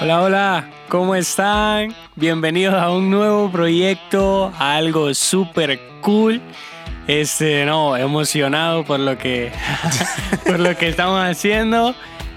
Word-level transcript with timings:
Hola, 0.00 0.20
hola, 0.20 0.70
¿cómo 0.88 1.14
están? 1.14 1.94
Bienvenidos 2.14 2.74
a 2.74 2.90
un 2.90 3.10
nuevo 3.10 3.50
proyecto, 3.50 4.52
a 4.58 4.76
algo 4.76 5.14
súper 5.14 5.80
cool. 6.02 6.42
Este, 7.06 7.64
no, 7.64 7.96
emocionado 7.96 8.84
por 8.84 9.00
lo 9.00 9.16
que 9.16 9.50
por 10.46 10.60
lo 10.60 10.76
que 10.76 10.88
estamos 10.88 11.22
haciendo 11.24 11.94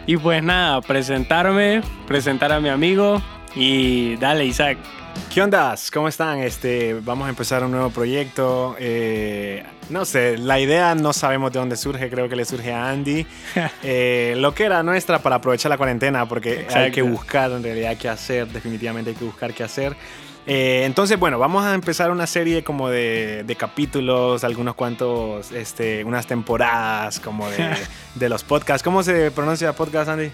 y 0.08 0.16
pues 0.16 0.42
nada, 0.44 0.80
presentarme, 0.80 1.82
presentar 2.08 2.54
a 2.54 2.62
mi 2.62 2.70
amigo 2.70 3.22
y 3.54 4.16
dale, 4.16 4.46
Isaac. 4.46 4.78
¿Qué 5.34 5.42
onda? 5.42 5.76
¿Cómo 5.94 6.08
están? 6.08 6.40
Este, 6.40 6.94
vamos 6.94 7.28
a 7.28 7.30
empezar 7.30 7.64
un 7.64 7.72
nuevo 7.72 7.90
proyecto. 7.90 8.76
Eh, 8.80 9.64
no 9.90 10.06
sé, 10.06 10.38
la 10.38 10.60
idea 10.60 10.96
no 10.96 11.12
sabemos 11.12 11.52
de 11.52 11.60
dónde 11.60 11.76
surge, 11.76 12.10
creo 12.10 12.30
que 12.30 12.36
le 12.36 12.46
surge 12.46 12.72
a 12.72 12.90
Andy. 12.90 13.26
Eh, 13.84 14.36
lo 14.38 14.54
que 14.54 14.64
era 14.64 14.82
nuestra 14.82 15.20
para 15.20 15.36
aprovechar 15.36 15.70
la 15.70 15.78
cuarentena, 15.78 16.28
porque 16.28 16.68
hay 16.74 16.92
que 16.92 17.02
buscar 17.02 17.52
en 17.52 17.64
realidad 17.64 17.96
qué 17.98 18.10
hacer, 18.10 18.48
definitivamente 18.48 19.12
hay 19.12 19.16
que 19.16 19.26
buscar 19.26 19.54
qué 19.54 19.64
hacer. 19.64 19.96
Eh, 20.48 20.84
entonces, 20.86 21.20
bueno, 21.20 21.40
vamos 21.40 21.66
a 21.66 21.74
empezar 21.74 22.12
una 22.12 22.28
serie 22.28 22.64
como 22.64 22.90
de, 22.90 23.44
de 23.44 23.56
capítulos, 23.56 24.44
algunos 24.44 24.76
cuantos, 24.76 25.52
este, 25.52 26.04
unas 26.04 26.28
temporadas 26.28 27.20
como 27.20 27.50
de, 27.50 27.76
de 28.16 28.30
los 28.30 28.44
podcasts. 28.44 28.84
¿Cómo 28.84 29.04
se 29.04 29.32
pronuncia 29.32 29.74
podcast, 29.74 30.10
Andy? 30.10 30.32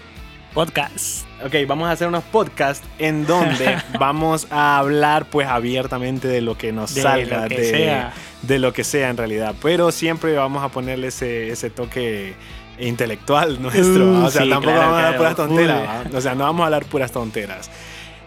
Podcast. 0.54 1.24
Ok, 1.44 1.54
vamos 1.66 1.88
a 1.88 1.92
hacer 1.92 2.08
unos 2.08 2.24
podcasts 2.24 2.86
en 2.98 3.26
donde 3.26 3.78
vamos 3.98 4.46
a 4.50 4.78
hablar 4.78 5.24
pues 5.26 5.48
abiertamente 5.48 6.28
de 6.28 6.40
lo 6.40 6.56
que 6.56 6.72
nos 6.72 6.94
De 6.94 7.02
salga, 7.02 7.42
lo 7.42 7.48
que 7.48 7.60
de, 7.60 7.70
sea. 7.70 8.12
de 8.42 8.58
lo 8.58 8.72
que 8.72 8.84
sea 8.84 9.08
en 9.10 9.16
realidad. 9.16 9.54
Pero 9.62 9.90
siempre 9.92 10.34
vamos 10.34 10.62
a 10.62 10.68
ponerle 10.68 11.08
ese, 11.08 11.50
ese 11.50 11.70
toque 11.70 12.34
intelectual 12.78 13.60
nuestro. 13.62 14.04
Uh, 14.12 14.24
o 14.24 14.30
sea, 14.30 14.42
sí, 14.42 14.50
tampoco 14.50 14.74
claro, 14.74 14.80
vamos 14.80 14.94
a 14.94 15.06
hablar 15.06 15.16
puras 15.16 15.36
tonteras. 15.36 16.14
O 16.14 16.20
sea, 16.20 16.34
no 16.34 16.44
vamos 16.44 16.62
a 16.62 16.64
hablar 16.66 16.84
puras 16.84 17.12
tonteras. 17.12 17.70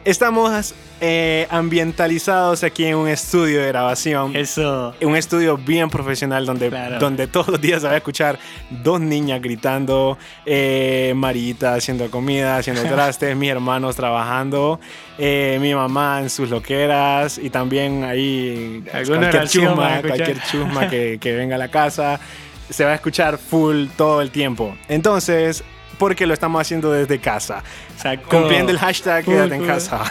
Estamos 0.05 0.75
eh, 1.01 1.47
ambientalizados 1.49 2.63
aquí 2.63 2.85
en 2.85 2.95
un 2.95 3.07
estudio 3.07 3.59
de 3.61 3.69
grabación 3.69 4.35
Eso. 4.35 4.93
un 5.01 5.15
estudio 5.15 5.57
bien 5.57 5.89
profesional 5.89 6.45
donde, 6.45 6.69
Claro. 6.69 6.99
donde 6.99 7.25
todos 7.25 7.47
los 7.47 7.59
días 7.59 7.81
se 7.81 7.87
va 7.87 7.93
a 7.95 7.97
escuchar 7.97 8.37
dos 8.69 9.01
niñas 9.01 9.41
gritando, 9.41 10.19
eh, 10.45 11.11
Marita 11.15 11.73
haciendo 11.73 12.11
comida, 12.11 12.57
haciendo 12.57 12.83
trastes, 12.87 13.35
mis 13.35 13.49
hermanos 13.49 13.95
trabajando, 13.95 14.79
eh, 15.17 15.57
mi 15.59 15.73
mamá 15.73 16.19
en 16.21 16.29
sus 16.29 16.51
loqueras 16.51 17.39
y 17.39 17.49
también 17.49 18.03
ahí 18.03 18.83
cualquier 19.07 19.47
chusma, 19.49 20.01
cualquier 20.03 20.39
chusma 20.43 20.87
que, 20.87 21.17
que 21.19 21.35
venga 21.35 21.55
a 21.55 21.59
la 21.59 21.69
casa 21.69 22.19
se 22.69 22.85
va 22.85 22.91
a 22.91 22.95
escuchar 22.95 23.39
full 23.39 23.87
todo 23.97 24.21
el 24.21 24.29
tiempo. 24.29 24.77
Entonces, 24.87 25.63
porque 25.97 26.25
lo 26.25 26.33
estamos 26.33 26.61
haciendo 26.61 26.91
desde 26.91 27.19
casa. 27.19 27.63
Exacto. 27.95 28.27
Cumpliendo 28.29 28.71
el 28.71 28.77
hashtag 28.79 29.23
Full, 29.25 29.33
quédate 29.33 29.55
en 29.55 29.61
full. 29.61 29.67
casa. 29.69 30.03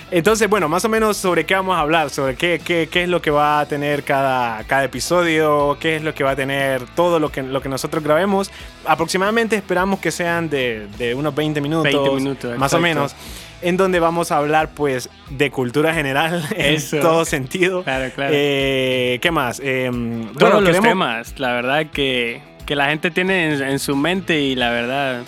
Entonces, 0.10 0.48
bueno, 0.48 0.68
más 0.68 0.84
o 0.84 0.88
menos 0.88 1.16
sobre 1.16 1.44
qué 1.46 1.54
vamos 1.54 1.76
a 1.76 1.80
hablar, 1.80 2.10
sobre 2.10 2.36
qué, 2.36 2.60
qué, 2.64 2.88
qué 2.90 3.04
es 3.04 3.08
lo 3.08 3.20
que 3.22 3.30
va 3.30 3.60
a 3.60 3.66
tener 3.66 4.02
cada, 4.04 4.62
cada 4.64 4.84
episodio, 4.84 5.76
qué 5.80 5.96
es 5.96 6.02
lo 6.02 6.14
que 6.14 6.24
va 6.24 6.32
a 6.32 6.36
tener 6.36 6.82
todo 6.94 7.18
lo 7.18 7.30
que, 7.30 7.42
lo 7.42 7.60
que 7.62 7.68
nosotros 7.68 8.02
grabemos. 8.04 8.50
Aproximadamente 8.84 9.56
esperamos 9.56 10.00
que 10.00 10.10
sean 10.10 10.48
de, 10.50 10.86
de 10.98 11.14
unos 11.14 11.34
20 11.34 11.60
minutos, 11.60 11.84
20 11.92 12.10
minutos, 12.10 12.58
más 12.58 12.72
o 12.74 12.78
menos, 12.80 13.14
en 13.62 13.76
donde 13.76 14.00
vamos 14.00 14.32
a 14.32 14.38
hablar 14.38 14.70
pues 14.74 15.08
de 15.30 15.50
cultura 15.50 15.94
general 15.94 16.44
Eso. 16.56 16.96
en 16.96 17.02
todo 17.02 17.24
sentido. 17.24 17.84
Claro, 17.84 18.12
claro. 18.14 18.32
Eh, 18.34 19.18
¿Qué 19.22 19.30
más? 19.30 19.60
Eh, 19.64 19.88
Todos 19.92 20.34
bueno, 20.34 20.60
los 20.60 20.70
queremos- 20.70 20.88
temas, 20.88 21.34
la 21.38 21.52
verdad 21.52 21.86
que, 21.92 22.42
que 22.72 22.76
la 22.76 22.86
gente 22.88 23.10
tiene 23.10 23.52
en, 23.54 23.62
en 23.62 23.78
su 23.78 23.94
mente 23.94 24.40
y 24.40 24.54
la 24.54 24.70
verdad 24.70 25.20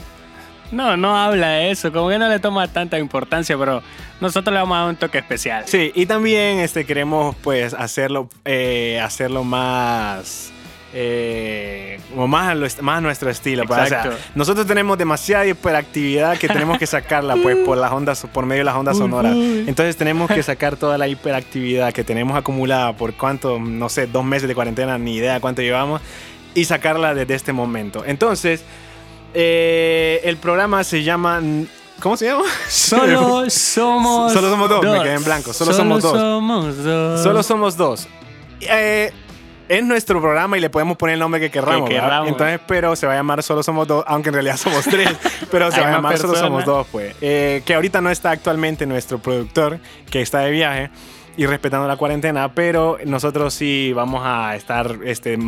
no, 0.73 0.97
no 0.97 1.15
habla 1.17 1.49
de 1.51 1.71
eso, 1.71 1.93
como 1.93 2.09
que 2.09 2.19
no 2.19 2.27
le 2.29 2.39
toma 2.39 2.67
tanta 2.69 2.99
importancia, 2.99 3.57
pero 3.59 3.83
nosotros 4.21 4.53
le 4.55 4.61
vamos 4.61 4.77
a 4.77 4.81
dar 4.81 4.89
un 4.89 4.97
toque 4.97 5.19
especial. 5.19 5.65
Sí, 5.67 5.93
y 5.95 6.07
también 6.07 6.59
este, 6.61 6.85
queremos 6.87 7.37
pues 7.43 7.75
hacerlo, 7.75 8.29
eh, 8.47 8.99
hacerlo 9.05 9.45
más... 9.45 10.51
eh, 10.95 12.01
como 12.11 12.29
más 12.29 12.49
a, 12.51 12.55
lo- 12.55 12.67
más 12.83 12.99
a 12.99 13.01
nuestro 13.01 13.29
estilo. 13.31 13.65
pues, 13.67 13.79
o 13.83 13.87
sea, 13.87 14.11
nosotros 14.35 14.67
tenemos 14.67 14.97
demasiada 14.97 15.47
hiperactividad 15.47 16.39
que 16.39 16.49
tenemos 16.49 16.79
que 16.79 16.87
sacarla 16.87 17.37
pues 17.37 17.57
por 17.59 17.77
las 17.77 17.93
ondas, 17.93 18.27
por 18.33 18.47
medio 18.47 18.61
de 18.61 18.65
las 18.65 18.77
ondas 18.77 18.97
sonoras. 18.97 19.35
Entonces 19.37 19.97
tenemos 19.97 20.31
que 20.31 20.43
sacar 20.43 20.77
toda 20.77 20.97
la 20.97 21.07
hiperactividad 21.09 21.93
que 21.93 22.05
tenemos 22.05 22.37
acumulada 22.37 22.93
por 22.95 23.15
cuánto, 23.15 23.59
no 23.61 23.89
sé, 23.89 24.07
dos 24.07 24.25
meses 24.25 24.49
de 24.49 24.55
cuarentena, 24.55 24.97
ni 24.99 25.17
idea 25.17 25.41
cuánto 25.41 25.63
llevamos, 25.63 26.01
y 26.55 26.65
sacarla 26.65 27.15
desde 27.15 27.35
este 27.35 27.53
momento. 27.53 28.05
Entonces, 28.07 28.65
eh, 29.35 30.21
el 30.25 30.37
programa 30.37 30.85
se 30.85 31.03
llama... 31.03 31.41
¿Cómo 32.01 32.17
se 32.17 32.27
llama? 32.27 32.45
Solo 32.69 33.49
somos 33.51 34.33
Solo 34.33 34.51
somos 34.51 34.69
dos, 34.69 34.85
me 34.85 35.03
quedé 35.03 35.15
en 35.15 35.25
blanco. 35.25 35.53
Solo 35.53 35.73
somos 35.73 36.03
dos. 36.03 36.13
somos 36.19 36.85
dos. 36.85 37.23
Solo 37.23 37.43
somos 37.43 37.77
dos. 37.77 38.09
Eh, 38.61 39.13
es 39.69 39.83
nuestro 39.83 40.21
programa 40.21 40.59
y 40.59 40.61
le 40.61 40.69
podemos 40.69 40.97
poner 40.97 41.15
el 41.15 41.21
nombre 41.21 41.41
que 41.41 41.51
querramos. 41.51 41.89
Que 41.89 41.95
querramos. 41.95 42.29
Entonces, 42.29 42.61
pero 42.67 42.95
se 42.97 43.07
va 43.07 43.15
a 43.15 43.17
llamar 43.17 43.43
Solo 43.43 43.63
Somos 43.63 43.89
Dos, 43.89 44.05
aunque 44.07 44.29
en 44.29 44.35
realidad 44.35 44.57
somos 44.57 44.85
tres. 44.85 45.09
pero 45.51 45.71
se 45.71 45.81
va 45.81 45.89
a 45.89 45.93
llamar 45.93 46.19
Solo 46.19 46.35
personas. 46.35 46.51
Somos 46.51 46.65
Dos, 46.67 46.87
pues. 46.93 47.15
Eh, 47.21 47.63
que 47.65 47.75
ahorita 47.75 48.01
no 48.01 48.11
está 48.11 48.31
actualmente 48.31 48.87
nuestro 48.87 49.19
productor, 49.19 49.79
que 50.11 50.21
está 50.21 50.41
de 50.41 50.51
viaje 50.51 50.91
y 51.37 51.47
respetando 51.47 51.89
la 51.89 51.97
cuarentena, 51.97 52.55
pero 52.55 52.99
nosotros 53.05 53.55
sí 53.55 53.93
vamos 53.95 54.23
a 54.25 54.55
estar 54.57 54.99
este, 55.05 55.39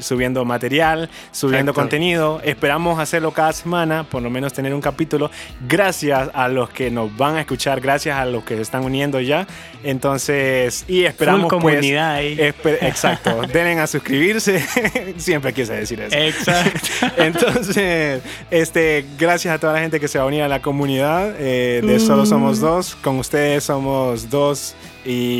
subiendo 0.00 0.44
material, 0.44 1.10
subiendo 1.32 1.72
Exacto. 1.72 1.80
contenido. 1.80 2.40
Esperamos 2.44 2.98
hacerlo 2.98 3.32
cada 3.32 3.52
semana, 3.52 4.04
por 4.04 4.22
lo 4.22 4.30
menos 4.30 4.52
tener 4.52 4.74
un 4.74 4.80
capítulo. 4.80 5.30
Gracias 5.68 6.30
a 6.34 6.48
los 6.48 6.70
que 6.70 6.90
nos 6.90 7.16
van 7.16 7.36
a 7.36 7.40
escuchar, 7.40 7.80
gracias 7.80 8.16
a 8.16 8.24
los 8.24 8.44
que 8.44 8.56
se 8.56 8.62
están 8.62 8.84
uniendo 8.84 9.20
ya. 9.20 9.46
Entonces, 9.82 10.84
y 10.86 11.04
esperamos 11.04 11.50
Full 11.50 11.60
pues, 11.60 11.74
comunidad 11.74 12.14
ahí. 12.14 12.36
Exacto. 12.80 13.42
Denle 13.52 13.80
a 13.80 13.86
suscribirse. 13.86 14.60
Siempre 15.16 15.52
quise 15.52 15.74
decir 15.74 16.00
eso. 16.00 16.16
Exacto. 16.16 16.88
Entonces, 17.16 18.22
este, 18.50 19.04
gracias 19.18 19.54
a 19.54 19.58
toda 19.58 19.72
la 19.72 19.80
gente 19.80 19.98
que 19.98 20.08
se 20.08 20.18
va 20.18 20.24
a 20.24 20.26
unir 20.26 20.42
a 20.42 20.48
la 20.48 20.62
comunidad 20.62 21.34
eh, 21.38 21.80
de 21.82 21.98
Solo 21.98 22.26
Somos 22.26 22.60
Dos. 22.60 22.96
Con 22.96 23.18
ustedes 23.18 23.64
somos 23.64 24.28
dos 24.30 24.74
y, 25.04 25.31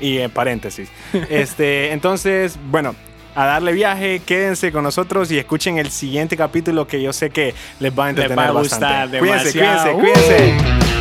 y 0.00 0.18
en 0.18 0.30
paréntesis. 0.30 0.88
Este, 1.30 1.92
entonces, 1.92 2.58
bueno. 2.70 2.94
A 3.36 3.46
darle 3.46 3.72
viaje, 3.72 4.22
quédense 4.24 4.70
con 4.70 4.84
nosotros 4.84 5.28
y 5.32 5.38
escuchen 5.38 5.78
el 5.78 5.90
siguiente 5.90 6.36
capítulo 6.36 6.86
que 6.86 7.02
yo 7.02 7.12
sé 7.12 7.30
que 7.30 7.52
les 7.80 7.92
va 7.92 8.06
a 8.06 8.10
entretener 8.10 8.38
va 8.38 8.48
a 8.48 8.52
bastante. 8.52 9.18
Cuídense, 9.18 9.50
cuídense, 9.50 9.92
cuídense. 9.92 10.56
Uh. 10.90 10.93